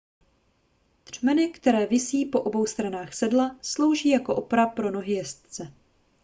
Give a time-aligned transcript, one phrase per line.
[1.03, 5.73] třmeny které visí po obou stranách sedla slouží jako opora pro nohy jezdce